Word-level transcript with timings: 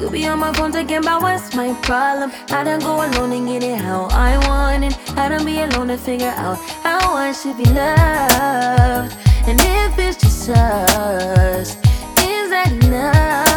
You 0.00 0.08
be 0.08 0.26
on 0.26 0.38
my 0.38 0.50
phone 0.54 0.72
thinking 0.72 0.96
about 0.96 1.20
what's 1.20 1.54
my 1.54 1.74
problem. 1.82 2.32
I 2.48 2.64
don't 2.64 2.80
go 2.80 3.04
alone 3.04 3.32
and 3.32 3.46
get 3.46 3.62
it 3.62 3.76
how 3.76 4.08
I 4.10 4.38
want 4.48 4.84
it. 4.84 4.96
I 5.18 5.28
don't 5.28 5.44
be 5.44 5.60
alone 5.60 5.88
to 5.88 5.98
figure 5.98 6.32
out 6.38 6.56
how 6.82 7.12
I 7.12 7.32
should 7.32 7.58
be 7.58 7.64
loved. 7.64 9.14
And 9.46 9.60
if 9.60 9.98
it's 9.98 10.16
just 10.16 10.48
us, 10.48 11.76
is 12.16 12.48
that 12.48 12.72
enough? 12.82 13.49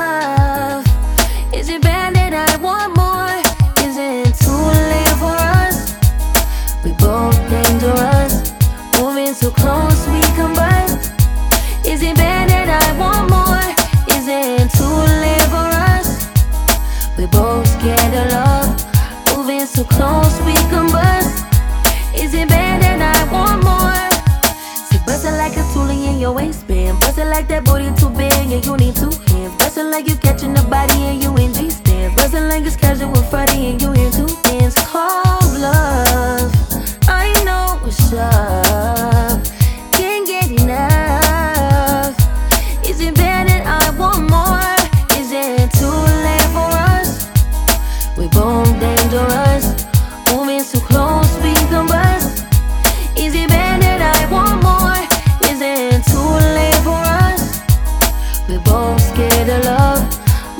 Your 26.23 26.31
waistband. 26.31 27.01
Bust 27.01 27.17
it 27.17 27.25
like 27.25 27.49
that 27.49 27.65
booty 27.65 27.91
both 58.63 59.01
scared 59.01 59.49
of 59.49 59.65
love, 59.65 60.01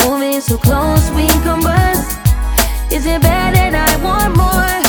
moving 0.05 0.41
so 0.41 0.57
close 0.57 1.09
we 1.11 1.27
combust. 1.45 2.19
Is 2.91 3.05
it 3.05 3.21
bad 3.21 3.55
that 3.55 3.73
I 3.73 4.03
want 4.03 4.37
more? 4.37 4.82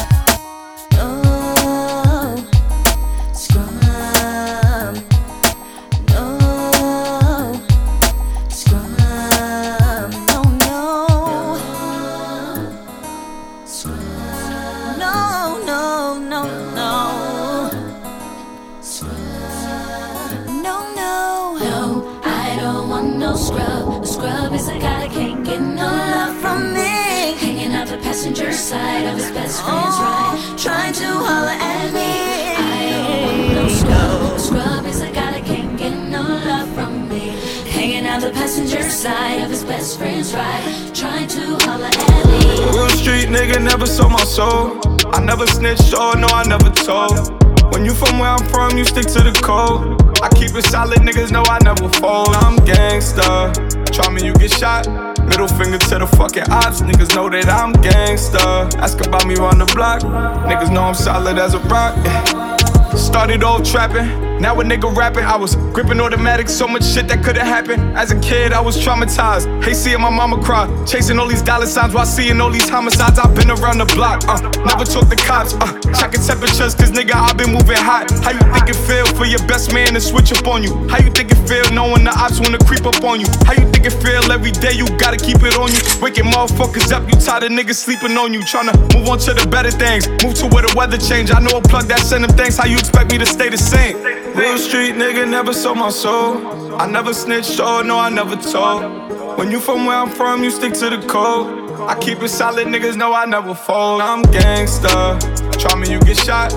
Side 28.54 29.06
of 29.06 29.16
his 29.16 29.30
best 29.32 29.62
friend's 29.62 29.98
ride, 29.98 30.54
trying 30.56 30.92
to 30.94 31.06
holler 31.06 31.58
at 31.58 31.92
me. 31.92 32.54
I 32.56 32.90
don't 32.90 33.24
want 33.24 33.54
no 33.54 33.68
scrub. 33.68 34.40
Scrub 34.40 34.86
is 34.86 35.00
a 35.00 35.10
guy 35.10 35.32
that 35.32 35.44
can't 35.44 35.76
get 35.76 35.94
no 36.08 36.22
love 36.22 36.68
from 36.72 37.08
me. 37.08 37.30
Hanging 37.68 38.06
out 38.06 38.22
the 38.22 38.30
passenger 38.30 38.82
side 38.82 39.42
of 39.42 39.50
his 39.50 39.64
best 39.64 39.98
friend's 39.98 40.32
ride, 40.32 40.94
trying 40.94 41.26
to 41.28 41.58
holler 41.66 41.90
at 41.90 42.26
me. 42.30 42.78
Real 42.78 42.88
street 42.90 43.28
nigga, 43.28 43.62
never 43.62 43.86
sold 43.86 44.12
my 44.12 44.24
soul. 44.24 44.80
I 45.12 45.22
never 45.22 45.46
snitched, 45.46 45.92
oh 45.96 46.14
no, 46.16 46.28
I 46.28 46.46
never 46.46 46.70
told. 46.70 47.42
When 47.72 47.84
you 47.84 47.92
from 47.92 48.20
where 48.20 48.30
I'm 48.30 48.46
from, 48.50 48.78
you 48.78 48.84
stick 48.84 49.06
to 49.06 49.22
the 49.22 49.32
code. 49.42 50.00
I 50.22 50.28
keep 50.28 50.54
it 50.54 50.64
solid, 50.66 51.00
niggas 51.00 51.32
know 51.32 51.42
I 51.46 51.58
never 51.64 51.88
fold. 51.98 52.28
I'm 52.28 52.56
gangsta. 52.58 53.52
Try 53.92 54.08
me, 54.10 54.24
you 54.24 54.32
get 54.34 54.52
shot. 54.52 55.13
Middle 55.28 55.48
finger 55.48 55.78
to 55.78 55.98
the 55.98 56.06
fucking 56.16 56.50
ops. 56.50 56.80
Niggas 56.80 57.14
know 57.14 57.28
that 57.30 57.48
I'm 57.48 57.72
gangsta. 57.74 58.74
Ask 58.76 59.04
about 59.04 59.26
me 59.26 59.36
on 59.36 59.58
the 59.58 59.66
block. 59.74 60.02
Niggas 60.02 60.70
know 60.72 60.82
I'm 60.82 60.94
solid 60.94 61.38
as 61.38 61.54
a 61.54 61.58
rock. 61.60 61.96
Yeah. 62.04 62.56
Started 62.94 63.42
off 63.42 63.64
trapping, 63.64 64.08
now 64.40 64.60
a 64.60 64.64
nigga 64.64 64.94
rapping. 64.94 65.24
I 65.24 65.36
was 65.36 65.56
gripping 65.72 66.00
automatic, 66.00 66.48
so 66.48 66.66
much 66.66 66.84
shit 66.84 67.08
that 67.08 67.24
could've 67.24 67.42
happened. 67.42 67.96
As 67.96 68.10
a 68.10 68.20
kid, 68.20 68.52
I 68.52 68.60
was 68.60 68.76
traumatized. 68.76 69.46
Hate 69.62 69.76
seeing 69.76 70.00
my 70.00 70.10
mama 70.10 70.42
cry, 70.42 70.66
chasing 70.84 71.18
all 71.18 71.26
these 71.26 71.42
dollar 71.42 71.66
signs 71.66 71.94
while 71.94 72.06
seeing 72.06 72.40
all 72.40 72.50
these 72.50 72.68
homicides. 72.68 73.18
I've 73.18 73.34
been 73.34 73.50
around 73.50 73.78
the 73.78 73.86
block, 73.94 74.24
uh, 74.28 74.40
never 74.64 74.84
took 74.84 75.08
the 75.08 75.16
cops, 75.16 75.54
uh, 75.54 75.72
checking 75.98 76.22
temperatures, 76.22 76.74
cause 76.74 76.90
nigga, 76.90 77.14
I've 77.14 77.36
been 77.36 77.52
moving 77.52 77.78
hot. 77.78 78.10
How 78.22 78.32
you 78.32 78.44
think 78.52 78.68
it 78.68 78.80
feel 78.86 79.06
for 79.16 79.26
your 79.26 79.42
best 79.46 79.72
man 79.72 79.94
to 79.94 80.00
switch 80.00 80.32
up 80.32 80.46
on 80.46 80.62
you? 80.62 80.72
How 80.88 80.98
you 80.98 81.10
think 81.10 81.30
it 81.30 81.40
feel 81.48 81.64
knowing 81.72 82.04
the 82.04 82.12
ops 82.12 82.40
wanna 82.40 82.58
creep 82.58 82.86
up 82.86 83.02
on 83.04 83.20
you? 83.20 83.26
How 83.46 83.54
you 83.54 83.66
think 83.70 83.86
it 83.86 83.96
feel 84.02 84.30
every 84.32 84.52
day 84.52 84.72
you 84.72 84.86
gotta 84.98 85.16
keep 85.16 85.42
it 85.42 85.56
on 85.56 85.70
you? 85.72 85.80
Waking 86.02 86.26
motherfuckers 86.26 86.92
up, 86.92 87.06
you 87.08 87.16
tired 87.20 87.44
of 87.44 87.50
niggas 87.50 87.76
sleeping 87.76 88.16
on 88.16 88.32
you. 88.32 88.40
Tryna 88.40 88.74
move 88.94 89.08
on 89.08 89.18
to 89.20 89.34
the 89.34 89.46
better 89.48 89.70
things, 89.70 90.08
move 90.22 90.34
to 90.42 90.46
where 90.48 90.66
the 90.66 90.72
weather 90.76 90.98
change. 90.98 91.30
I 91.30 91.40
know 91.40 91.58
a 91.58 91.62
plug 91.62 91.86
that 91.88 92.00
send 92.00 92.24
them 92.24 92.36
things, 92.36 92.56
how 92.56 92.66
you 92.66 92.76
expect 92.76 93.10
me 93.10 93.18
to 93.18 93.26
stay 93.26 93.48
the 93.48 93.58
same. 93.58 93.96
Real 94.34 94.58
street 94.58 94.96
nigga, 94.96 95.30
never 95.30 95.52
sold 95.52 95.78
my 95.78 95.90
soul. 95.90 96.74
I 96.74 96.86
never 96.86 97.14
snitched, 97.14 97.60
oh 97.60 97.82
no, 97.82 97.98
I 97.98 98.08
never 98.08 98.34
told. 98.34 99.38
When 99.38 99.52
you 99.52 99.60
from 99.60 99.86
where 99.86 99.96
I'm 99.96 100.10
from, 100.10 100.42
you 100.42 100.50
stick 100.50 100.72
to 100.74 100.90
the 100.90 101.06
code. 101.06 101.70
I 101.88 101.96
keep 102.00 102.20
it 102.20 102.28
solid, 102.28 102.66
niggas 102.66 102.96
know 102.96 103.14
I 103.14 103.26
never 103.26 103.54
fold. 103.54 104.00
I'm 104.00 104.22
gangsta. 104.24 105.20
Try 105.60 105.78
me, 105.78 105.88
you 105.92 106.00
get 106.00 106.16
shot. 106.16 106.52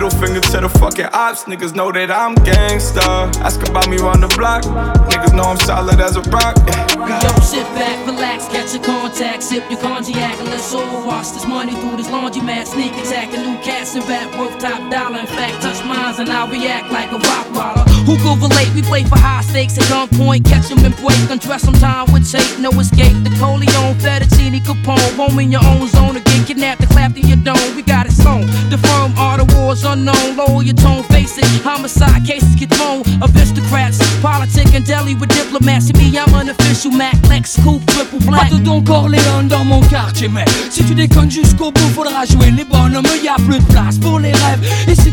Middle 0.00 0.18
finger 0.18 0.40
to 0.40 0.60
the 0.64 0.68
fucking 0.80 1.12
ops. 1.12 1.44
Niggas 1.44 1.74
know 1.76 1.92
that 1.92 2.10
I'm 2.10 2.34
gangsta. 2.36 3.04
Ask 3.44 3.60
about 3.68 3.84
me 3.84 3.98
round 3.98 4.24
the 4.24 4.32
block. 4.32 4.64
Niggas 5.12 5.36
know 5.36 5.44
I'm 5.52 5.60
solid 5.60 6.00
as 6.00 6.16
a 6.16 6.24
rock. 6.32 6.56
Yeah. 6.64 7.20
Yo, 7.20 7.28
sit 7.44 7.68
back, 7.76 8.00
relax, 8.08 8.48
catch 8.48 8.72
your 8.72 8.80
contact, 8.82 9.42
sip 9.42 9.60
your 9.68 9.78
cognac, 9.78 10.40
and 10.40 10.48
let's 10.48 10.72
all 10.72 11.04
wash 11.04 11.36
this 11.36 11.44
money 11.44 11.76
through 11.84 11.98
this 12.00 12.08
laundry 12.08 12.40
mat. 12.40 12.66
Sneak 12.68 12.96
attack, 12.96 13.30
the 13.30 13.44
new 13.44 13.60
cats 13.60 13.94
and 13.94 14.08
rap 14.08 14.32
worth 14.40 14.56
top 14.56 14.80
dollar. 14.90 15.20
In 15.20 15.26
fact, 15.26 15.60
touch 15.60 15.84
mines 15.84 16.18
and 16.18 16.30
I'll 16.30 16.48
react 16.48 16.88
like 16.90 17.12
a 17.12 17.20
rock 17.20 17.46
baller. 17.52 17.84
Who 18.08 18.16
could 18.24 18.40
relate? 18.40 18.72
We 18.72 18.80
play 18.80 19.04
for 19.04 19.20
high 19.20 19.42
stakes 19.42 19.76
at 19.76 19.84
gunpoint. 19.92 20.48
Catch 20.48 20.72
them 20.72 20.80
and 20.80 20.96
break, 20.96 21.28
undress 21.28 21.60
some 21.60 21.76
time 21.76 22.10
with 22.10 22.24
tape, 22.24 22.58
no 22.58 22.72
escape. 22.80 23.20
The 23.20 23.36
Corleone, 23.36 24.00
Fettuccine, 24.00 24.64
Capone, 24.64 25.12
home 25.20 25.38
in 25.40 25.52
your 25.52 25.64
own 25.68 25.88
zone 25.88 26.16
get 26.40 26.46
kidnapped 26.46 26.80
and 26.80 26.90
clapped 26.90 27.16
in 27.18 27.26
your 27.28 27.36
dome. 27.44 27.76
We 27.76 27.82
got 27.82 28.06
it 28.06 28.12
sewn. 28.12 28.46
The 28.70 28.78
firm 28.78 29.12
all 29.18 29.40
wars 29.70 29.84
unknown. 29.84 30.36
Lower 30.36 30.62
your 30.62 30.74
tone, 30.74 31.02
face 31.04 31.38
it. 31.38 31.44
Homicide 31.62 32.24
cases 32.26 32.54
get 32.56 32.70
thrown. 32.74 33.02
Aristocrats, 33.22 33.98
politic 34.20 34.74
and 34.74 34.84
deli 34.84 35.14
with 35.14 35.30
diplomats. 35.30 35.92
me, 35.94 36.18
I'm 36.18 36.34
an 36.34 36.48
official 36.48 36.90
Mac, 36.90 37.16
Lex, 37.28 37.56
Coupe, 37.62 37.84
triple 37.86 38.18
black. 38.26 38.50
Pas 38.50 38.56
de 38.56 38.62
Don 38.62 38.82
Corleone 38.82 39.48
dans 39.48 39.64
mon 39.64 39.80
quartier, 39.82 40.28
mais 40.28 40.44
si 40.70 40.84
tu 40.84 40.94
déconnes 40.94 41.30
jusqu'au 41.30 41.70
bout, 41.70 41.90
faudra 41.94 42.24
jouer 42.24 42.50
les 42.50 42.64
bonhommes. 42.64 43.06
Y 43.22 43.28
a 43.28 43.36
plus 43.36 43.58
de 43.58 43.72
place 43.72 43.98
pour 43.98 44.18
les 44.18 44.32
rêves. 44.32 44.62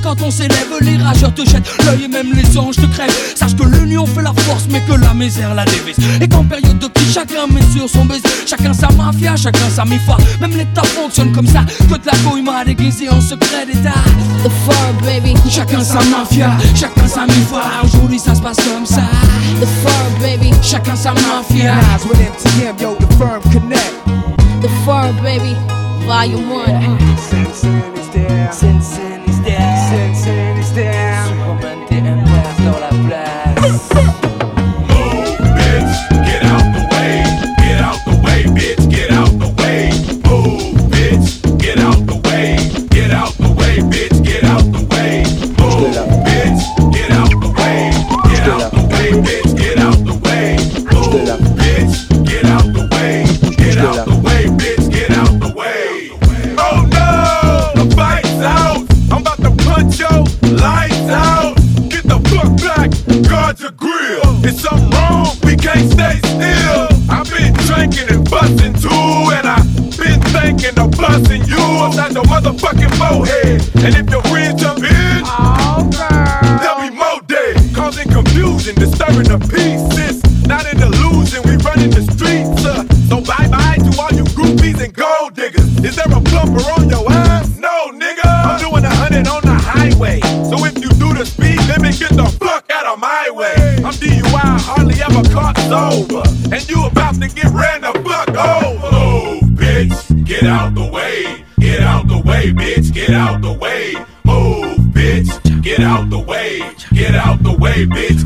Quand 0.07 0.21
on 0.21 0.31
s'élève, 0.31 0.71
les 0.79 0.95
rageurs 0.95 1.33
te 1.33 1.41
jettent 1.41 1.69
l'œil 1.85 2.05
et 2.05 2.07
même 2.07 2.31
les 2.33 2.57
anges 2.57 2.77
te 2.77 2.85
crèvent. 2.85 3.13
Sache 3.35 3.55
que 3.57 3.63
l'union 3.63 4.05
fait 4.05 4.21
la 4.21 4.31
force, 4.33 4.63
mais 4.69 4.79
que 4.81 4.93
la 4.93 5.13
misère 5.13 5.53
la 5.53 5.65
dévise. 5.65 5.97
Et 6.21 6.27
qu'en 6.29 6.45
période 6.45 6.79
de 6.79 6.87
crise, 6.87 7.13
chacun 7.13 7.45
met 7.51 7.61
sur 7.75 7.89
son 7.89 8.05
baiser. 8.05 8.23
Chacun 8.45 8.73
sa 8.73 8.87
mafia, 8.91 9.35
chacun 9.35 9.69
sa 9.69 9.83
mi-foi. 9.83 10.15
Même 10.39 10.51
l'État 10.51 10.83
fonctionne 10.83 11.33
comme 11.33 11.47
ça. 11.47 11.65
Que 11.89 11.97
de 11.97 12.05
la 12.05 12.13
couille 12.23 12.41
m'a 12.41 12.63
déguisé 12.63 13.09
en 13.09 13.19
secret 13.19 13.65
d'État. 13.65 13.99
The 14.45 14.51
fur, 14.63 14.93
baby. 15.03 15.33
Chacun 15.49 15.83
sa 15.83 16.01
mafia, 16.05 16.51
chacun 16.73 17.07
sa 17.07 17.25
mi-foi. 17.25 17.63
Aujourd'hui, 17.83 18.19
ça 18.19 18.33
se 18.33 18.41
passe 18.41 18.57
comme 18.57 18.85
ça. 18.85 19.03
The 19.59 19.67
fur, 19.81 20.21
baby. 20.21 20.51
Chacun 20.61 20.95
sa 20.95 21.13
mafia. 21.15 21.75
with 22.09 22.17
MTM, 22.17 22.79
yo, 22.79 22.95
the 22.95 23.13
firm 23.17 23.41
connect. 23.51 23.93
The 24.61 24.69
fur, 24.85 25.11
baby. 25.21 25.53
Volume 26.05 26.49
1. 26.49 26.97
is 27.99 28.07
down. 28.13 28.77
is 28.77 28.97
down. 28.97 29.06
Confusion, 78.27 78.75
disturbing 78.75 79.27
the 79.27 79.39
peace. 79.47 79.83
It's 79.97 80.47
not 80.47 80.65
an 80.65 80.81
illusion, 80.81 81.41
we 81.45 81.55
running 81.63 81.91
the 81.91 82.03
streets. 82.11 82.65
Uh, 82.65 82.83
so 83.09 83.21
bye 83.21 83.47
bye 83.47 83.77
to 83.77 83.91
all 83.99 84.11
you 84.11 84.23
groupies 84.35 84.83
and 84.83 84.93
gold 84.93 85.33
diggers. 85.35 85.67
Is 85.83 85.95
there 85.95 86.05
a 86.05 86.19
bumper 86.19 86.63
on 86.75 86.89
your 86.89 87.09
ass? 87.11 87.57
No, 87.57 87.91
nigga. 87.93 88.25
I'm 88.25 88.59
doing 88.59 88.83
a 88.83 88.93
hundred 88.95 89.27
on 89.27 89.41
the 89.41 89.55
highway. 89.55 90.19
So 90.49 90.63
if 90.65 90.75
you 90.75 90.89
do 90.99 91.13
the 91.13 91.25
speed 91.25 91.59
limit, 91.67 91.99
get 91.99 92.11
the 92.11 92.25
fuck 92.39 92.69
out 92.71 92.85
of 92.85 92.99
my 92.99 93.29
way. 93.31 93.77
I'm 93.83 93.93
DUI, 93.93 94.59
hardly 94.67 94.95
ever 95.01 95.23
caught 95.33 95.57
sober. 95.69 96.23
And 96.53 96.69
you 96.69 96.85
about 96.85 97.15
to 97.15 97.27
get 97.27 97.51
ran 97.51 97.81
the 97.81 97.93
fuck 98.03 98.29
over. 98.29 98.91
Move, 98.91 99.43
bitch, 99.55 100.25
get 100.25 100.43
out 100.43 100.75
the 100.75 100.85
way. 100.85 101.43
Get 101.59 101.81
out 101.81 102.07
the 102.07 102.19
way, 102.19 102.53
bitch, 102.53 102.76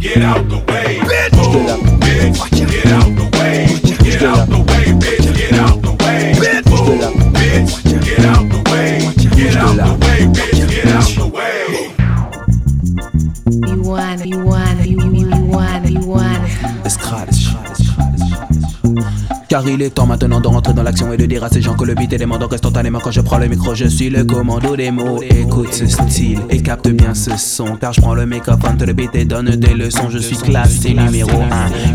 get 0.01 0.23
out 0.23 0.49
the 0.49 0.60
Il 19.67 19.81
est 19.81 19.91
temps 19.91 20.05
maintenant 20.05 20.41
de 20.41 20.47
rentrer 20.47 20.73
dans 20.73 20.83
l'action 20.83 21.13
et 21.13 21.17
de 21.17 21.25
dire 21.25 21.43
à 21.43 21.49
ces 21.49 21.61
gens 21.61 21.75
que 21.75 21.85
le 21.85 21.93
beat 21.93 22.11
est 22.13 22.17
demandant 22.17 22.47
instantanément 22.51 22.99
quand 22.99 23.11
je 23.11 23.21
prends 23.21 23.37
le 23.37 23.47
micro. 23.47 23.75
Je 23.75 23.85
suis 23.85 24.09
le 24.09 24.23
commando 24.23 24.75
des 24.75 24.91
mots. 24.91 25.21
Écoute 25.21 25.73
ce 25.73 25.85
style 25.87 26.39
et 26.49 26.61
capte 26.61 26.89
bien 26.89 27.13
ce 27.13 27.37
son. 27.37 27.75
Car 27.75 27.93
je 27.93 28.01
prends 28.01 28.13
le 28.13 28.25
microphone 28.25 28.77
de 28.77 28.85
le 28.85 28.93
beat 28.93 29.15
et 29.15 29.25
donne 29.25 29.49
des 29.55 29.73
leçons. 29.73 30.09
Je 30.09 30.17
suis 30.17 30.37
classé 30.37 30.93
numéro 30.93 31.31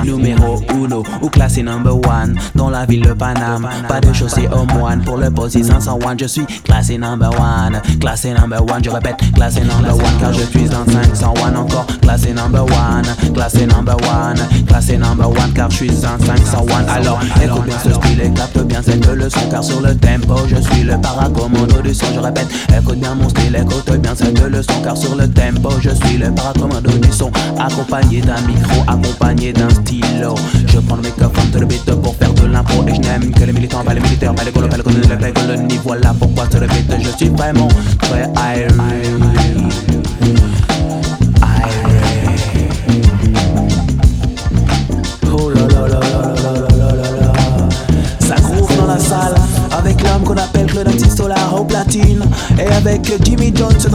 1, 0.03 0.05
numéro 0.05 0.63
1 0.69 1.23
ou 1.23 1.29
classé 1.29 1.63
number 1.63 1.95
1 2.09 2.35
dans 2.55 2.71
la 2.71 2.87
ville 2.87 3.03
de 3.03 3.13
Paname. 3.13 3.69
Pas 3.89 4.01
de 4.01 4.13
chaussée 4.13 4.49
au 4.49 4.65
moine 4.75 5.03
pour 5.03 5.17
le 5.17 5.31
poste 5.31 5.63
501. 5.63 6.17
Je 6.21 6.27
suis 6.27 6.47
classé 6.65 6.99
number 6.99 7.31
1, 7.41 7.99
classé 7.99 8.33
number 8.33 8.63
1. 8.63 8.83
Je 8.83 8.91
répète, 8.91 9.17
classé 9.35 9.61
number 9.61 9.95
1 9.95 10.21
car 10.21 10.33
je 10.33 10.43
suis 10.43 10.69
dans 10.69 10.85
501 10.87 11.57
encore. 11.57 11.87
Classé 12.01 12.33
number 12.33 12.65
1, 12.65 13.33
classé 13.33 13.67
number 13.67 13.97
1, 13.97 14.65
classé 14.67 14.97
number 14.97 15.29
1 15.29 15.51
car 15.51 15.71
je 15.71 15.77
suis 15.77 15.89
dans 15.89 16.19
501. 16.25 16.87
Alors 16.87 17.56
écoute 17.57 17.67
bien 17.67 17.79
ce 17.79 17.93
style 17.93 18.21
et 18.21 18.65
bien 18.65 18.83
cette 18.83 19.07
leçon 19.07 19.41
car 19.51 19.65
sur 19.65 19.81
le 19.81 19.95
tempo 19.97 20.37
je 20.49 20.57
suis 20.57 20.83
le 20.83 21.01
paracommando 21.01 21.81
du 21.83 21.95
son. 21.95 22.07
Je 22.15 22.21
répète, 22.21 22.49
écoute 22.77 22.99
bien 22.99 23.15
mon 23.15 23.29
style, 23.29 23.57
écoute 23.57 23.99
bien 23.99 24.15
cette 24.15 24.41
leçon 24.41 24.83
car 24.83 24.97
sur 24.97 25.15
le 25.15 25.29
tempo 25.29 25.71
je 25.81 25.91
suis 25.91 26.19
le 26.19 26.31
paracommando 26.33 26.91
du 26.91 27.13
son. 27.13 27.31
Accompagné 27.59 28.21
d'un 28.21 28.41
micro, 28.43 28.83
accompagné 28.87 29.53
d'un 29.53 29.71
stylo. 29.71 30.35
Je 30.67 30.79
prends 30.81 30.97
le 30.97 31.03
microphone 31.03 31.51
de 31.53 31.59
le 31.61 31.67
pour 31.97 32.15
faire 32.17 32.33
de 32.35 32.47
l'impro 32.47 32.85
et 32.89 32.95
je 32.95 33.01
n'aime 33.01 33.33
que 33.33 33.45
les 33.45 33.53
militants, 33.53 33.85
pas 33.85 33.95
les 33.95 34.01
militaires, 34.01 34.35
pas 34.35 34.45
les 34.45 34.53
colos, 34.53 34.69
pas 34.69 34.77
les 34.77 34.83
colos, 34.83 34.99
les 35.21 35.33
colonies. 35.33 35.81
Voilà 35.85 36.15
pourquoi 36.19 36.49
sur 36.51 36.61
le 36.61 36.67
je 37.01 37.11
suis 37.17 37.29
vraiment 37.29 37.69
très 38.01 38.31
irate. 38.57 39.66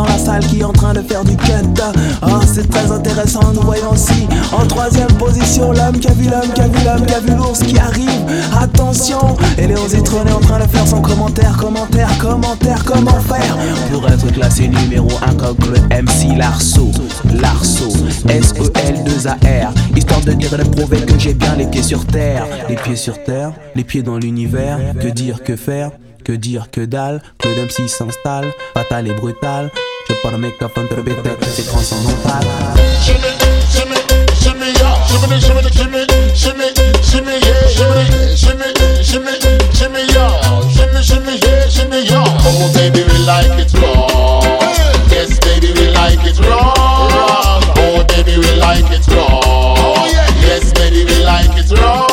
Dans 0.01 0.07
la 0.07 0.17
salle 0.17 0.45
qui 0.45 0.59
est 0.59 0.63
en 0.63 0.73
train 0.73 0.93
de 0.93 1.01
faire 1.01 1.23
du 1.23 1.35
cut. 1.37 1.51
Oh, 2.23 2.39
c'est 2.45 2.67
très 2.69 2.91
intéressant. 2.91 3.53
Nous 3.53 3.61
voyons 3.61 3.91
aussi 3.91 4.27
en 4.51 4.65
troisième 4.65 5.11
position 5.13 5.71
l'homme 5.71 5.99
qui 5.99 6.07
a 6.07 6.13
vu 6.13 6.29
l'homme 6.29 6.51
qui 6.53 6.61
a 6.61 6.67
vu 6.67 6.85
l'homme 6.85 7.05
qui 7.05 7.13
a 7.13 7.19
vu 7.19 7.35
l'ours 7.35 7.59
qui 7.59 7.77
arrive. 7.77 8.09
Attention, 8.59 9.37
et 9.57 9.67
Léon 9.67 9.87
Zitron 9.87 10.25
est 10.25 10.31
en 10.31 10.39
train 10.39 10.59
de 10.59 10.67
faire 10.67 10.87
son 10.87 11.01
commentaire, 11.01 11.55
commentaire, 11.57 12.09
commentaire. 12.17 12.83
Comment 12.85 13.19
faire 13.19 13.57
pour 13.91 14.07
être 14.07 14.31
classé 14.31 14.67
numéro 14.67 15.09
1 15.27 15.33
comme 15.35 15.57
le 15.69 16.01
MC 16.01 16.35
Larceau, 16.37 16.91
Larceau, 17.39 17.91
S-E-L-2-A-R, 18.27 19.73
histoire 19.95 20.21
de 20.21 20.31
dire 20.33 20.53
et 20.53 20.63
de 20.63 20.69
prouver 20.69 21.01
que 21.01 21.17
j'ai 21.19 21.33
bien 21.33 21.55
les 21.55 21.65
pieds 21.65 21.83
sur 21.83 22.05
terre. 22.05 22.45
Les 22.69 22.75
pieds 22.75 22.95
sur 22.95 23.23
terre, 23.23 23.51
les 23.75 23.83
pieds 23.83 24.01
dans 24.01 24.17
l'univers. 24.17 24.79
Que 24.99 25.07
dire, 25.07 25.43
que 25.43 25.55
faire 25.55 25.91
que 26.23 26.31
dire 26.31 26.69
que 26.71 26.81
dalle, 26.81 27.21
Claude 27.39 27.57
MC 27.57 27.87
s'installe, 27.87 28.53
fatal 28.73 29.07
et 29.07 29.13
brutal. 29.13 29.71
Je 30.11 30.15
prends 30.17 30.31
le 30.31 30.39
microphone 30.39 30.89
de 30.89 30.95
répéter, 30.95 31.29
c'est 31.55 31.65
transcendantal. 31.67 32.43
shimmy, 33.01 33.31
shimmy, 33.71 33.95
shimmy, 34.35 34.73
yeah, 34.77 35.07
shimmy, 35.07 35.39
shimmy, 35.39 35.63
shimmy, 35.71 36.03
shimmy, 36.35 36.67
shimmy, 37.01 37.31
yeah, 37.39 37.67
shimmy, 37.71 38.35
shimmy, 38.35 38.67
shimmy, 39.05 39.39
shimmy, 39.71 40.01
yeah, 40.11 40.35
shimmy, 40.67 41.01
shimmy, 41.01 41.39
yeah, 41.41 41.69
shimmy, 41.69 42.01
yeah. 42.09 42.25
Oh 42.43 42.69
baby, 42.73 43.03
we 43.07 43.17
like 43.19 43.57
it 43.57 43.73
raw. 43.79 44.41
Yes, 45.09 45.39
baby, 45.39 45.71
we 45.79 45.87
like 45.91 46.19
it 46.25 46.39
raw. 46.41 47.61
Oh 47.77 48.03
baby, 48.09 48.37
we 48.37 48.51
like 48.59 48.91
it 48.91 49.07
raw. 49.07 49.39
Oh, 49.41 50.05
yes, 50.41 50.73
baby, 50.73 51.05
we 51.05 51.23
like 51.23 51.57
it 51.57 51.71
raw. 51.79 52.10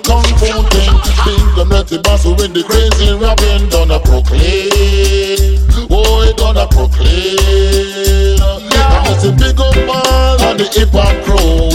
The 0.00 0.08
kung 0.08 0.24
fu 0.38 0.46
thing. 0.70 0.94
Think 1.24 1.54
the 1.56 1.64
nutty 1.64 1.98
boss 1.98 2.24
who 2.24 2.32
in 2.42 2.52
the 2.52 2.62
crazy 2.62 3.12
rapping 3.14 3.68
done 3.68 3.90
a 3.90 4.00
proclaim. 4.00 5.58
Oh, 5.90 6.22
he 6.24 6.32
done 6.34 6.56
a 6.56 6.66
proclaim. 6.66 8.38
I 8.40 9.04
must 9.04 9.22
say 9.22 9.32
big 9.32 9.60
up 9.60 9.76
all 9.88 10.42
on 10.48 10.56
the 10.56 10.64
hip 10.64 10.90
hop 10.92 11.14
crew. 11.24 11.70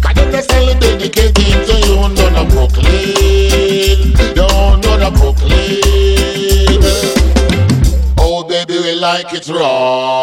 Cause 0.00 0.18
it 0.18 0.80
dedicated 0.80 1.34
to 1.34 1.74
you 1.86 1.96
done 2.14 2.36
a 2.36 2.44
proclaim. 2.50 4.14
Done 4.34 4.80
done 4.80 5.02
a 5.02 5.10
proclaim. 5.12 6.82
Oh 8.18 8.44
baby 8.44 8.78
we 8.78 8.94
like 8.94 9.32
it 9.32 9.48
raw 9.48 10.17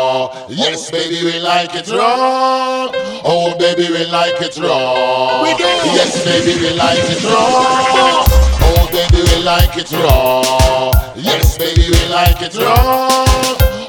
Yes 0.49 0.91
baby 0.91 1.23
we 1.23 1.39
like 1.39 1.75
it 1.75 1.87
raw 1.91 2.89
Oh 3.23 3.55
baby 3.57 3.87
we 3.89 4.05
like 4.05 4.41
it 4.41 4.57
raw 4.57 5.43
Yes 5.43 6.23
baby 6.23 6.59
we 6.61 6.69
like 6.77 7.03
it 7.13 7.23
raw 7.23 8.25
Oh 8.61 8.87
baby 8.91 9.21
we 9.23 9.43
like 9.43 9.77
it 9.77 9.91
raw 9.91 10.91
Yes 11.15 11.57
baby 11.57 11.85
we 11.89 12.01
like 12.09 12.41
it 12.41 12.55
raw 12.57 13.07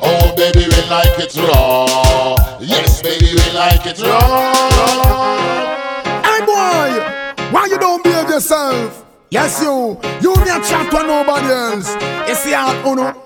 Oh 0.02 0.34
baby 0.36 0.64
we 0.68 0.80
like 0.88 1.18
it 1.18 1.34
raw 1.36 2.36
Yes 2.60 3.02
baby 3.02 3.30
we 3.34 3.46
like 3.52 3.86
it 3.86 4.00
raw 4.02 4.54
Hey 6.24 6.40
boy, 6.44 6.90
why 7.52 7.66
you 7.70 7.78
don't 7.78 8.02
behave 8.02 8.28
yourself? 8.28 9.04
Yes 9.30 9.60
you, 9.62 9.98
you 10.22 10.34
not 10.56 10.64
chat 10.64 10.90
to 10.90 11.02
nobody 11.06 11.46
else. 11.48 11.94
You 12.28 12.34
see 12.34 12.52
how 12.52 12.72
uno. 12.90 13.25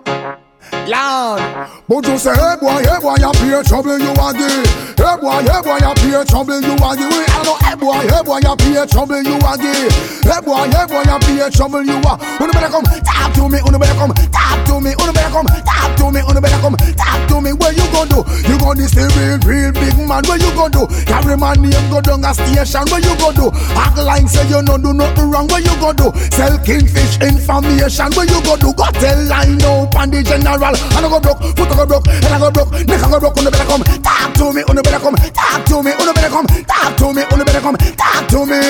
Lord, 0.91 1.39
but 1.87 2.03
you 2.03 2.19
say, 2.19 2.35
hey 2.35 2.59
boy, 2.59 2.83
hey 2.83 2.99
boy, 2.99 3.15
you 3.23 3.31
pay 3.39 3.63
trouble 3.63 3.95
you 3.95 4.11
a 4.11 4.29
give. 4.35 4.67
Hey 4.99 5.15
boy, 5.23 5.39
hey 5.39 5.63
boy, 5.63 5.79
you 5.79 5.95
pay 6.03 6.25
trouble 6.27 6.59
you 6.59 6.75
a 6.75 6.91
give. 6.99 7.07
We 7.15 7.23
all 7.31 7.45
know, 7.47 7.57
hey 7.63 7.79
boy, 7.79 8.03
hey 8.11 8.23
boy, 8.27 8.43
you 8.43 8.57
pay 8.59 8.83
trouble 8.91 9.23
you 9.23 9.39
a 9.39 9.53
give. 9.55 9.95
Hey 10.27 10.41
boy, 10.43 10.67
hey 10.67 10.87
boy, 10.91 11.07
you 11.07 11.19
pay 11.23 11.47
trouble 11.55 11.87
you 11.87 11.95
a. 11.95 12.13
Uno 12.43 12.51
better 12.51 12.75
come 12.75 12.83
talk 13.07 13.31
to 13.39 13.47
me, 13.47 13.63
uno 13.63 13.79
better 13.79 13.95
come 13.95 14.11
talk 14.35 14.59
to 14.67 14.81
me, 14.83 14.91
uno 14.99 15.13
better 15.15 15.31
come 15.31 15.47
talk 15.47 15.95
to 15.95 16.11
me, 16.11 16.21
uno 16.27 16.41
better 16.43 16.59
come 16.59 16.77
talk 16.99 17.21
to 17.31 17.39
me. 17.39 17.53
Where 17.55 17.71
you 17.71 17.87
gonna 17.95 18.11
do? 18.11 18.21
You 18.51 18.59
gonna 18.59 18.83
this 18.83 18.95
real, 18.99 19.39
real 19.47 19.71
big 19.71 19.95
man? 20.11 20.27
Where 20.27 20.43
you 20.43 20.51
gonna 20.59 20.75
do? 20.75 20.91
Carry 21.07 21.37
my 21.39 21.55
name, 21.55 21.87
go 21.87 22.03
down 22.03 22.27
a 22.27 22.35
station. 22.35 22.83
Where 22.91 22.99
you 22.99 23.15
gonna 23.15 23.39
do? 23.39 23.47
Act 23.79 23.95
like 24.03 24.27
say 24.27 24.43
you 24.51 24.59
no 24.67 24.75
do 24.75 24.91
nothing 24.91 25.31
wrong. 25.31 25.47
Where 25.47 25.63
you 25.63 25.71
gonna 25.79 25.95
do? 25.95 26.11
Sell 26.35 26.59
kingfish 26.67 27.23
information. 27.23 28.11
Where 28.19 28.27
you 28.27 28.43
gonna 28.43 28.59
do? 28.59 28.75
Go 28.75 28.91
tell 28.99 29.23
line 29.31 29.63
up 29.63 29.95
on 29.95 30.11
the 30.11 30.27
general. 30.27 30.75
I 31.01 31.09
go 31.09 31.19
broke, 31.19 31.41
foot 31.57 31.71
I 31.71 31.75
go 31.75 31.87
broke, 31.87 32.07
and 32.07 32.31
I 32.31 32.39
go 32.39 32.51
broke, 32.51 32.71
neck 32.87 33.03
I 33.03 33.11
go 33.11 33.19
broke. 33.19 33.37
Uno 33.37 33.51
better 33.51 33.67
come 33.67 33.83
talk 34.01 34.33
to 34.39 34.53
me. 34.53 34.63
Uno 34.71 34.83
better 34.83 35.01
come 35.03 35.17
talk 35.17 35.61
to 35.67 35.83
me. 35.83 35.93
Uno 35.99 36.13
better 36.15 36.31
come 36.31 36.47
talk 36.47 36.97
to 36.97 37.07
me. 37.13 37.23
Uno 37.33 37.45
better 37.45 37.61
come 37.61 37.77
talk 37.77 38.23
to 38.31 38.41
me. 38.47 38.61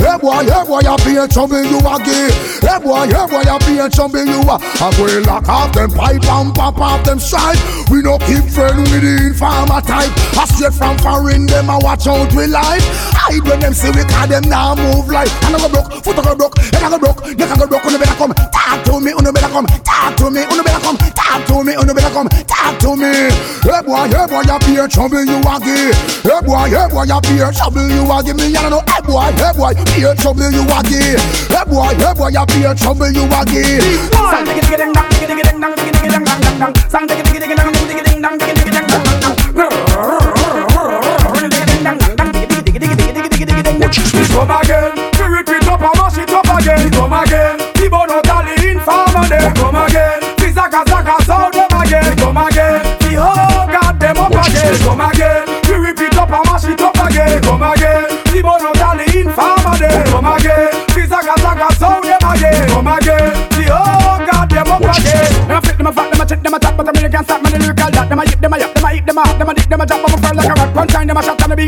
Hey 0.00 0.16
boy, 0.16 0.44
hey 0.46 0.62
boy, 0.64 0.80
you 0.80 0.96
be 1.04 1.12
in 1.18 1.28
trouble 1.28 1.60
you 1.64 1.78
a 1.82 1.94
gay. 2.00 2.30
Hey 2.62 2.78
boy, 2.80 3.06
hey 3.10 3.26
boy, 3.28 3.42
you 3.44 3.58
be 3.66 3.72
in 3.82 3.90
trouble 3.90 4.24
you 4.24 4.40
a. 4.46 4.56
I 4.80 4.88
go 4.96 5.04
lock 5.26 5.48
off 5.48 5.72
them 5.74 5.90
pipe 5.90 6.24
and 6.24 6.54
pop 6.54 6.78
off 6.78 7.04
them 7.04 7.18
stripe. 7.18 7.58
We 7.90 8.00
no 8.02 8.16
keep 8.18 8.44
friend 8.48 8.78
with 8.88 9.02
the 9.02 9.34
informer 9.34 9.82
type. 9.82 10.12
I 10.38 10.46
straight 10.46 10.74
from 10.74 10.96
foreign 10.98 11.46
them 11.46 11.68
I 11.68 11.78
watch 11.82 12.06
out 12.06 12.32
we 12.32 12.46
life. 12.46 12.84
Hide 13.12 13.44
when 13.44 13.60
them 13.60 13.74
see 13.74 13.90
we 13.90 14.04
call 14.06 14.26
them 14.26 14.44
now 14.48 14.74
move 14.74 15.08
like. 15.08 15.28
I 15.44 15.52
go 15.58 15.68
broke, 15.68 15.92
foot 16.04 16.18
I 16.18 16.22
go 16.22 16.36
broke, 16.36 16.56
and 16.58 16.84
I 16.84 16.88
go 16.90 16.98
broke, 16.98 17.20
neck 17.36 17.50
I 17.50 17.56
go 17.58 17.66
broke. 17.66 17.84
Uno 17.84 17.98
better 17.98 18.16
come 18.16 18.32
talk 18.32 18.84
to 18.86 19.00
me. 19.00 19.12
Uno 19.12 19.32
better 19.32 19.48
come 19.48 19.66
talk 19.84 20.16
to 20.16 20.30
me. 20.30 20.44
Uno 20.46 20.62
better 20.62 20.80
come 20.80 20.96
talk 20.96 21.44
to. 21.48 21.57
Uno 21.66 21.92
better 21.92 22.10
come 22.14 22.28
talk 22.46 22.78
to 22.78 22.94
me. 22.94 23.10
Hey 23.66 23.82
boy, 23.82 24.06
hey 24.06 24.26
boy, 24.30 24.42
you 24.46 24.58
peer 24.62 24.86
trouble 24.86 25.24
you 25.24 25.42
a 25.42 25.58
give. 25.58 25.96
Hey 26.22 26.38
boy, 26.46 26.70
hey 26.70 26.86
boy, 26.86 27.02
you 27.02 27.20
peer 27.26 27.50
trouble 27.50 27.88
you 27.90 28.06
a 28.06 28.22
give 28.22 28.36
me. 28.36 28.54
I 28.54 28.62
don't 28.62 28.70
know. 28.70 28.82
Hey 28.86 29.02
boy, 29.02 29.32
hey 29.34 29.52
boy, 29.58 29.74
peer 29.90 30.14
trouble 30.14 30.50
you 30.54 30.62
a 30.62 30.78
give. 30.86 31.18
Hey 31.50 31.64
boy, 31.66 31.90
hey 31.98 32.14
boy, 32.14 32.30
you 32.30 32.46
peer 32.46 32.74
trouble 32.74 33.10
you 33.10 33.26
a 33.26 33.40
give. 33.44 33.82
Sang 34.14 34.44
ding 34.46 34.60
diggy 34.62 34.76
ding 34.78 34.92
dong, 34.94 35.08
diggy 35.10 35.26
diggy 35.26 35.42
ding 35.42 35.58
dong 35.60 35.74
dong 35.74 36.58
dong. 36.62 36.74
Sang 36.90 37.06
diggy 37.10 37.22
diggy 37.26 37.38
diggy 37.42 37.56
dong, 37.58 37.72
diggy 37.74 37.90
diggy 37.90 38.02
ding 38.06 38.22
dong, 38.22 38.38
diggy 38.38 38.54
diggy 38.54 38.54
ding 38.54 38.57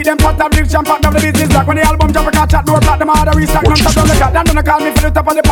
beat, 0.01 0.09
them 0.09 0.17
pot 0.17 0.37
champ, 0.65 0.89
them 0.89 1.13
the 1.13 1.21
business 1.21 1.49
black. 1.49 1.67
When 1.67 1.77
the 1.77 1.85
album 1.85 2.13
drop, 2.13 2.27
I 2.27 2.31
catch 2.33 2.51
chat, 2.51 2.65
black, 2.65 2.99
them 2.99 3.09
a 3.09 3.13
hard 3.13 3.29
a 3.29 3.33
restock, 3.37 3.65
non 3.65 3.77
stop 3.77 3.97
on 4.01 4.09
the. 4.09 4.15
Them 4.17 4.45
don't 4.45 4.65
call 4.65 4.81
me 4.81 4.91
for 4.97 5.03
the 5.05 5.11
top 5.11 5.29
of 5.29 5.35
the 5.37 5.43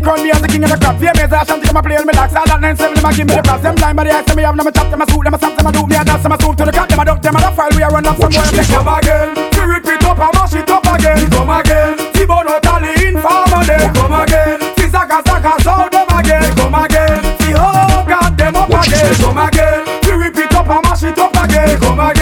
crown 0.00 0.22
me 0.22 0.30
as 0.30 0.40
the 0.40 0.48
king 0.48 0.62
of 0.62 0.70
the 0.70 0.78
crop. 0.78 0.96
Fear 0.98 1.12
me 1.14 1.22
as 1.26 1.32
I 1.32 1.44
shanty, 1.44 1.66
come 1.66 1.82
play 1.82 1.96
on 1.96 2.06
me 2.06 2.12
lax. 2.14 2.34
All 2.36 2.46
that 2.46 2.60
them 2.62 2.78
a 2.78 3.10
give 3.10 3.26
me 3.26 3.34
the 3.34 3.42
props. 3.42 3.62
Them 3.62 3.74
blind, 3.74 3.96
but 3.96 4.04
they 4.04 4.14
ask 4.14 4.30
me 4.36 4.42
have 4.42 4.56
them 4.56 4.66
a 4.66 4.72
chop, 4.72 4.88
them 4.90 5.02
a 5.02 5.06
suit, 5.10 5.24
them 5.26 5.34
a 5.34 5.38
stamp, 5.38 5.56
them 5.58 5.66
a 5.66 5.70
do 5.72 5.82
me 5.86 5.96
a 5.96 6.04
dance, 6.04 6.22
them 6.22 6.32
a 6.32 6.36
suit 6.38 6.56
to 6.56 6.64
the 6.64 6.72
cat, 6.72 6.88
them 6.88 7.00
a 7.00 7.04
duck, 7.04 7.20
them 7.22 7.36
a 7.36 7.40
the 7.42 7.50
file. 7.50 7.72
We 7.74 7.82
a 7.82 7.88
run 7.88 8.06
up 8.06 8.16
somewhere. 8.16 8.50
They 8.54 8.66
come 8.70 8.90
again, 8.94 9.28
we 9.56 9.62
repeat 9.66 10.02
up 10.06 10.20
and 10.22 10.32
mash 10.36 10.54
it 10.54 10.70
up 10.70 10.86
again. 10.86 11.18
Come 11.30 11.50
again, 11.50 11.92
T-Bone 12.14 12.54
tally 12.62 12.92
informer 13.10 13.62
them. 13.66 13.88
Come 13.96 14.16
again, 14.22 14.58
Fizaka 14.78 15.18
Zaka 15.26 15.52
sound 15.66 15.90
them 15.90 16.10
again. 16.14 16.46
Come 16.54 16.78
again, 16.78 17.18
the 17.42 17.50
whole 17.58 18.04
god 18.06 18.32
them 18.38 18.54
up 18.54 18.70
again. 18.70 19.10
Come 19.18 19.40
again, 19.42 19.82
we 20.06 20.12
repeat 20.30 20.52
up 20.54 20.68
and 20.70 20.82
mash 20.84 21.02
it 21.02 21.18
up 21.18 21.34
again. 21.34 21.74
Come 21.80 22.00
again, 22.00 22.15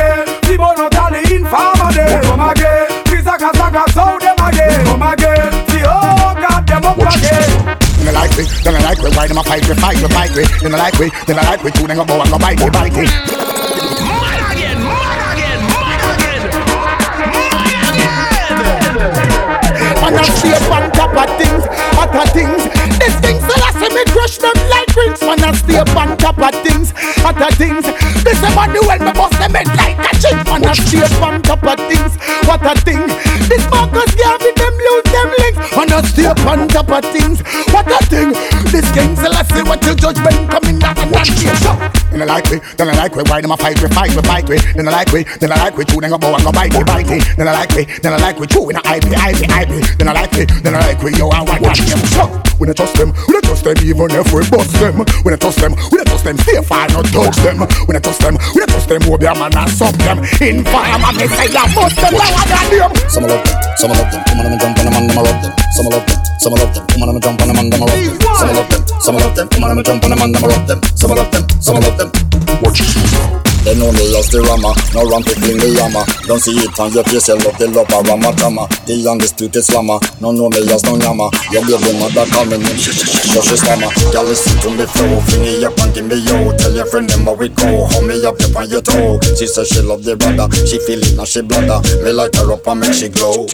Then 8.05 8.15
I 8.17 8.29
like 8.29 8.37
we, 8.37 8.45
then 8.45 8.75
I 8.77 8.81
like 8.85 9.01
we, 9.01 9.09
why 9.17 9.27
them 9.27 9.39
a 9.39 9.43
fight 9.43 9.67
we, 9.67 9.75
fight 9.77 9.97
we, 9.97 10.09
fight 10.13 10.31
we. 10.37 10.45
Then 10.61 10.75
I 10.75 10.79
like 10.79 10.99
we, 11.01 11.09
then 11.25 11.39
I 11.39 11.43
like 11.49 11.65
we, 11.65 11.71
two 11.71 11.87
then 11.87 11.97
go 11.97 12.05
go 12.05 12.21
and 12.21 12.29
go 12.29 12.37
bite 12.37 12.61
we, 12.61 12.69
bite 12.69 12.93
we. 12.93 13.09
And 20.05 20.17
I 20.21 20.25
see 20.37 20.53
up 20.53 20.69
on 20.69 20.93
top 20.93 21.17
of 21.17 21.33
things, 21.41 21.65
other 21.97 22.29
things. 22.29 22.69
These 23.01 23.17
things 23.25 23.41
that 23.41 23.61
I 23.65 23.73
see 23.73 23.89
me 23.89 24.05
crush 24.13 24.37
them 24.37 24.53
like 24.69 24.93
rings. 24.93 25.25
Man, 25.25 25.41
I 25.41 25.57
stay 25.57 25.81
up 25.81 25.97
on 25.97 26.13
top 26.21 26.37
of 26.37 26.53
things, 26.61 26.93
other 27.25 27.57
things. 27.57 27.89
This 28.21 28.37
is 28.37 28.55
money 28.55 28.85
when 28.85 29.01
me 29.01 29.13
bust 29.17 29.41
them 29.41 29.57
head 29.57 29.73
like 29.81 29.97
a 29.97 30.13
chink. 30.21 30.45
Man, 30.45 30.69
I 30.69 30.77
stay 30.77 31.01
up 31.01 31.23
on 31.25 31.41
top 31.41 31.65
of 31.65 31.81
things, 31.89 32.21
what 32.45 32.61
a 32.69 32.77
thing. 32.85 33.01
This 33.49 33.65
can't 33.73 33.89
be 33.89 34.53
them 34.61 34.77
lose 34.77 35.04
Stay 36.03 36.27
on 36.27 36.67
top 36.69 36.91
of 36.91 37.05
things, 37.13 37.41
what 37.73 37.87
a 37.87 38.05
thing. 38.07 38.33
This 38.73 38.91
till 38.91 39.33
I 39.33 39.43
see 39.45 39.63
what 39.63 39.85
your 39.85 39.95
judgment 39.95 40.51
coming 40.51 40.74
I 42.25 42.41
like 42.41 42.49
we, 42.49 42.57
then 42.81 42.89
I 42.89 42.97
like 42.97 43.13
we, 43.15 43.23
why 43.29 43.45
them 43.45 43.53
a 43.53 43.57
fight 43.57 43.77
we, 43.85 43.89
fight 43.93 44.09
we, 44.17 44.23
fight 44.25 44.49
we. 44.49 44.57
Then 44.73 44.89
I 44.89 45.05
like 45.05 45.13
we, 45.13 45.25
then 45.45 45.53
I 45.53 45.61
like 45.61 45.77
we, 45.77 45.85
two 45.85 46.01
then 46.01 46.09
go 46.09 46.17
bow 46.17 46.33
and 46.33 46.41
go 46.41 46.53
bite 46.53 46.73
we, 46.73 46.81
bite 46.81 47.05
we. 47.05 47.21
Then 47.37 47.49
I 47.49 47.53
like 47.53 47.77
we, 47.77 47.85
then 48.01 48.15
I 48.15 48.17
like 48.17 48.41
we, 48.41 48.47
two 48.49 48.65
in 48.73 48.77
a 48.77 48.83
IP, 48.89 49.13
IP, 49.13 49.45
IP. 49.45 49.73
Then 50.01 50.09
I 50.09 50.13
like 50.17 50.33
we, 50.33 50.49
then 50.65 50.73
I 50.73 50.81
like 50.89 51.03
we, 51.05 51.13
yo, 51.21 51.29
I 51.29 51.45
want 51.45 51.61
them. 51.61 52.01
So, 52.17 52.25
we 52.57 52.65
don't 52.65 52.81
trust 52.81 52.97
them, 52.97 53.13
we 53.29 53.37
don't 53.37 53.45
trust 53.45 53.65
them 53.69 53.77
even 53.85 54.09
if 54.17 54.33
we 54.33 54.41
bust 54.49 54.73
them. 54.81 55.05
We 55.21 55.37
don't 55.37 55.41
trust 55.45 55.61
them, 55.61 55.77
we 55.93 56.01
don't 56.01 56.09
trust 56.09 56.25
them, 56.25 56.39
stay 56.41 56.57
far, 56.65 56.89
not 56.97 57.05
touch 57.13 57.37
them. 57.45 57.61
We 57.85 57.93
don't 57.93 58.01
trust 58.01 58.25
them, 58.25 58.41
we 58.57 58.65
don't 58.65 58.73
trust 58.73 58.89
them, 58.89 59.05
we 59.05 59.17
be 59.21 59.29
a 59.29 59.35
man 59.37 59.53
and 59.53 59.69
sub 59.69 59.93
them. 60.01 60.25
Informer, 60.41 61.13
me 61.13 61.29
say 61.29 61.53
I 61.53 61.69
bust 61.77 62.01
them, 62.01 62.13
now 62.17 62.25
I 62.25 62.45
got 62.49 62.65
them. 62.73 62.91
Some 63.13 63.29
love 63.29 63.45
them, 63.45 63.57
some 63.77 63.93
love 63.93 64.09
them. 64.09 64.23
Come 64.25 64.41
on, 64.41 64.49
I'm 64.49 64.57
jump 64.57 64.81
on 64.81 64.85
them 64.89 64.97
and 64.97 65.11
them 65.13 65.19
rob 65.21 65.37
them. 65.45 65.53
Some 65.77 65.93
love 65.93 66.07
them, 66.09 66.19
some 66.41 66.53
love 66.57 66.73
them. 66.73 66.85
Come 66.89 67.03
on, 67.05 67.09
I'm 67.13 67.21
jump 67.21 67.41
on 67.43 67.49
them 67.53 67.59
and 67.61 67.69
them 67.69 67.81
rob 67.85 67.93
them. 67.93 68.17
Some 68.33 68.49
love 68.49 68.69
them, 68.73 68.83
some 69.05 69.17
love 69.21 69.37
them. 69.37 69.49
Come 69.53 69.65
on, 69.65 69.71
I'm 69.77 69.85
jump 69.85 70.05
on 70.05 70.11
them 70.11 70.23
and 70.25 70.35
them 70.35 70.45
rob 70.49 70.65
them. 70.65 70.81
Some 70.97 71.11
love 71.13 71.31
them, 71.31 71.45
some 71.61 71.77
love 71.77 71.99
them. 71.99 72.14
Watch 72.63 72.81
this 72.81 72.95
They 73.65 73.75
know 73.81 73.89
me 73.93 74.05
as 74.17 74.29
the 74.29 74.45
Rama, 74.45 74.77
no 74.93 75.09
ramp 75.09 75.25
it 75.25 75.41
bring 75.41 75.57
the 75.57 75.73
hammer. 75.81 76.05
Don't 76.29 76.41
see 76.41 76.53
it 76.53 76.77
on 76.77 76.93
your 76.93 77.05
face, 77.09 77.29
you 77.29 77.37
love 77.41 77.57
the 77.57 77.67
love 77.73 77.89
of 77.89 78.05
Rama 78.05 78.31
Tama. 78.37 78.69
The 78.85 79.01
undisputed 79.09 79.65
slammer, 79.65 79.97
no 80.21 80.33
know 80.37 80.53
me 80.53 80.61
as 80.69 80.85
no 80.85 81.01
yama. 81.01 81.33
Your 81.49 81.65
baby 81.65 81.97
mother 81.97 82.29
call 82.29 82.45
me 82.45 82.61
name, 82.61 82.77
shush 82.77 83.57
slammer. 83.57 83.89
Girl 84.13 84.29
listen 84.29 84.53
to 84.61 84.69
me 84.69 84.85
flow, 84.85 85.17
fling 85.33 85.49
it 85.49 85.65
up 85.65 85.77
and 85.81 85.91
give 85.97 86.05
me 86.05 86.21
yo. 86.21 86.53
Tell 86.61 86.77
your 86.77 86.87
friend 86.87 87.09
them 87.09 87.25
how 87.25 87.35
we 87.35 87.49
go, 87.49 87.89
hold 87.89 88.05
me 88.05 88.21
up, 88.21 88.37
up 88.37 88.57
on 88.57 88.69
your 88.69 88.85
toe. 88.85 89.17
She 89.33 89.49
say 89.49 89.65
she 89.65 89.81
love 89.81 90.05
the 90.05 90.15
brother, 90.17 90.47
she 90.69 90.77
feel 90.85 91.01
it 91.01 91.17
now 91.17 91.25
she 91.25 91.41
bladder. 91.41 91.81
Me 92.05 92.13
light 92.13 92.37
her 92.37 92.53
up 92.53 92.69
and 92.69 92.81
make 92.85 92.93
she 92.93 93.09
glow. 93.09 93.49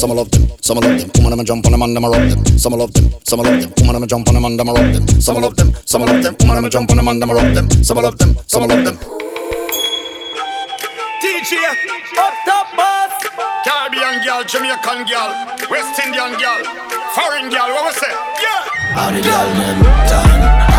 Night. 0.00 0.10
Some 0.10 0.16
love 0.16 0.30
them, 0.30 0.50
some 0.60 0.78
love 0.78 0.98
them. 0.98 1.10
Come 1.10 1.26
on, 1.26 1.38
I'm 1.38 1.44
jump 1.44 1.66
on 1.66 1.72
them 1.72 1.82
and 1.82 1.96
them 1.96 2.04
rob 2.04 2.30
them. 2.30 2.58
Some 2.58 2.72
love 2.72 2.92
them, 2.92 3.10
some 3.24 3.40
love 3.40 3.60
them. 3.60 3.72
Come 3.72 3.88
on, 3.88 3.96
I'm 3.96 4.08
jump 4.08 4.28
on 4.28 4.34
them 4.34 4.44
and 4.44 4.58
them 4.58 4.68
rob 4.68 4.92
them. 4.92 5.08
Some 5.20 5.36
love 5.36 5.56
them, 5.56 5.74
some 5.86 6.02
love 6.02 6.22
them. 6.22 6.34
Come 6.36 6.50
on, 6.50 6.64
I'm 6.64 6.70
jump 6.70 6.90
on 6.90 6.96
them 6.96 7.08
and 7.08 7.22
them 7.22 7.30
rob 7.30 7.54
them. 7.54 7.70
Some 7.84 7.98
love 7.98 8.18
them, 8.18 8.36
some 8.46 8.66
love 8.68 8.84
them. 8.84 8.96
DJ, 11.20 11.52
up 12.18 12.34
top 12.46 12.76
boss. 12.76 13.12
Caribbean 13.64 14.24
girl, 14.24 14.42
Jamaican 14.44 15.04
girl, 15.04 15.30
West 15.70 16.00
Indian 16.00 16.32
girl, 16.40 16.64
foreign 17.14 17.50
girl, 17.50 17.68
what 17.76 17.84
we 17.86 18.00
say? 18.00 18.12
Yeah. 18.40 18.96
All 18.96 19.12
the 19.12 19.20
girl 19.20 19.46
them 19.52 19.82
time, 20.08 20.69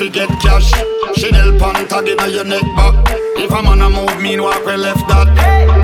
fi 0.00 0.08
get 0.08 0.30
cash. 0.40 0.70
Chanel 1.18 1.58
pant 1.58 1.90
tag 1.90 2.08
inna 2.08 2.26
your 2.28 2.44
neck 2.44 2.62
back. 2.76 2.94
If 3.36 3.50
a 3.50 3.62
man 3.62 3.82
a 3.82 3.90
move, 3.90 4.22
mean 4.22 4.42
walk 4.42 4.64
we 4.64 4.76
left 4.76 5.06
that. 5.08 5.79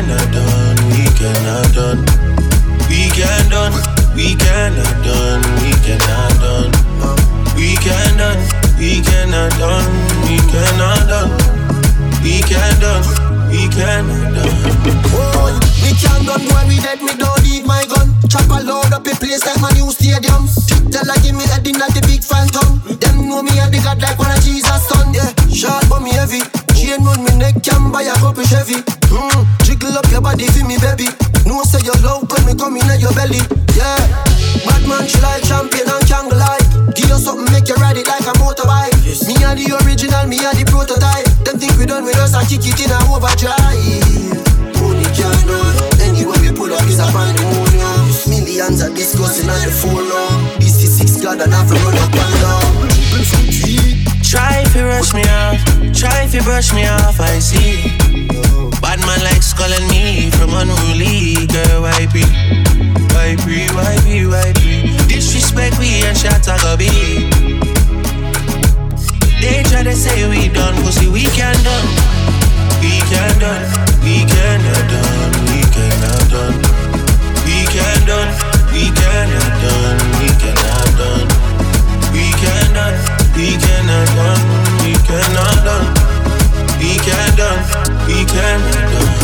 We 0.00 0.06
cannot 0.06 0.32
done, 0.32 0.80
we 0.88 1.04
cannot 1.12 1.74
done. 1.74 2.00
We 2.88 3.10
can 3.12 3.50
done, 3.50 3.76
we 4.16 4.34
cannot 4.34 5.04
done, 5.04 5.42
we 5.60 5.72
cannot 5.84 6.32
done. 6.40 6.72
We 7.54 7.76
can 7.76 8.16
done, 8.16 8.40
we 8.78 9.02
cannot 9.04 9.52
done, 9.60 9.84
we 10.24 10.40
cannot 10.48 11.04
done, 11.04 11.30
we 12.24 12.40
can 12.40 12.80
done, 12.80 13.04
we 13.52 13.68
cannot 13.68 14.40
done. 14.40 14.56
Oh, 15.12 15.60
we 15.84 15.92
can 15.92 16.24
done 16.24 16.48
when 16.48 16.68
we 16.68 16.80
dead, 16.80 17.02
me 17.02 17.12
don't 17.18 17.42
leave 17.44 17.66
my 17.66 17.84
gun. 17.84 18.08
Chop 18.30 18.48
a 18.48 18.64
load 18.64 18.94
up 18.94 19.06
a 19.06 19.14
place 19.16 19.44
like 19.44 19.60
my 19.60 19.70
new 19.72 19.92
stadium. 19.92 20.48
Tell 20.90 21.04
her 21.04 21.20
give 21.20 21.36
me 21.36 21.44
heading 21.52 21.78
like 21.78 21.92
the 21.92 22.00
big 22.08 22.24
phantom. 22.24 22.80
Them 22.96 23.28
know 23.28 23.42
me 23.42 23.52
a 23.60 23.68
the 23.68 23.80
god 23.84 24.00
like 24.00 24.18
one 24.18 24.32
of 24.32 24.42
Jesus 24.42 24.80
son. 24.88 25.12
Yeah, 25.12 25.28
short 25.52 25.84
but 25.90 26.00
me 26.00 26.12
heavy. 26.12 26.40
Chain 26.90 27.06
round 27.06 27.22
me 27.22 27.30
neck, 27.38 27.54
can 27.62 27.94
buy 27.94 28.02
a 28.02 28.14
couple 28.18 28.42
Chevy. 28.42 28.82
Mm, 29.14 29.46
jiggle 29.62 29.94
up 29.94 30.10
your 30.10 30.18
body 30.18 30.42
for 30.50 30.66
me, 30.66 30.74
baby. 30.82 31.06
No 31.46 31.62
say 31.62 31.78
your 31.86 31.94
love 32.02 32.26
when 32.26 32.42
me 32.42 32.58
come 32.58 32.74
in 32.74 32.90
at 32.90 32.98
your 32.98 33.14
belly. 33.14 33.38
Yeah, 33.78 33.94
bad 34.66 34.82
man 34.90 35.06
she 35.06 35.22
like 35.22 35.46
champion 35.46 35.86
and 35.86 36.02
can't 36.10 36.34
like. 36.34 36.66
Give 36.98 37.06
you 37.06 37.22
something, 37.22 37.46
make 37.54 37.70
you 37.70 37.78
ride 37.78 37.94
it 37.94 38.10
like 38.10 38.26
a 38.26 38.34
motorbike. 38.42 38.90
Me 39.22 39.38
are 39.46 39.54
the 39.54 39.70
original, 39.86 40.26
me 40.26 40.42
are 40.42 40.50
the 40.50 40.66
prototype. 40.66 41.30
Them 41.46 41.62
think 41.62 41.78
we 41.78 41.86
done 41.86 42.02
with 42.02 42.18
us, 42.18 42.34
I 42.34 42.42
kick 42.42 42.66
it 42.66 42.82
in 42.82 42.90
a 42.90 42.98
overdrive. 43.06 43.54
Only 44.82 45.06
can. 45.14 45.38
Anywhere 46.02 46.42
we 46.42 46.50
pull 46.50 46.74
up 46.74 46.82
is 46.90 46.98
a 46.98 47.06
pandemonium. 47.14 48.02
Millions 48.26 48.82
are 48.82 48.90
discussing 48.90 49.46
on 49.46 49.62
the 49.62 49.70
phone 49.70 50.10
now. 50.10 50.58
This 50.58 50.82
is 50.82 50.98
six 50.98 51.22
God 51.22 51.38
and 51.38 51.54
have 51.54 51.70
to 51.70 51.74
run 51.86 51.94
up 52.02 52.10
and 52.10 52.34
down. 52.42 52.79
Try 54.30 54.62
if 54.64 54.76
you 54.76 54.86
rush 54.86 55.12
me 55.12 55.24
off, 55.26 55.58
try 55.92 56.22
if 56.22 56.32
you 56.32 56.40
brush 56.42 56.72
me 56.72 56.86
off, 56.86 57.18
I 57.18 57.40
see. 57.40 57.82
Bad 58.78 59.02
man 59.02 59.18
likes 59.26 59.52
calling 59.52 59.82
me 59.90 60.30
from 60.30 60.54
unruly 60.54 61.50
girl, 61.50 61.82
why 61.82 62.06
be? 62.14 62.22
Why 63.10 63.34
be, 63.42 63.66
why 63.74 63.98
be, 64.06 64.30
why 64.30 64.52
be? 64.62 64.86
Disrespect 65.10 65.80
we 65.80 66.06
and 66.06 66.16
shot 66.16 66.46
a 66.46 66.54
go 66.62 66.76
be. 66.78 67.26
They 69.42 69.64
try 69.66 69.82
to 69.82 69.94
say 69.98 70.28
we 70.30 70.46
done, 70.48 70.78
pussy 70.86 71.08
we 71.08 71.26
can 71.34 71.58
done. 71.66 71.88
We 72.78 73.02
can 73.10 73.34
done, 73.42 73.66
we 74.06 74.22
cannot 74.30 74.84
done, 74.94 75.34
we 75.50 75.58
cannot 75.74 76.30
done. 76.30 76.54
We 77.42 77.66
can 77.66 78.06
done, 78.06 78.30
we 78.70 78.94
cannot 78.94 79.52
done, 79.58 80.19
done, 84.14 84.42
we 84.82 84.92
cannot 85.06 85.64
done. 85.64 85.86
We 86.78 86.96
can 86.96 87.36
done, 87.36 87.62
we 88.06 88.24
cannot 88.24 88.92
done. 88.92 89.19